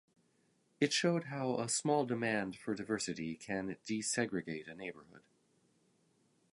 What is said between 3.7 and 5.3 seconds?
desegregate a neighborhood.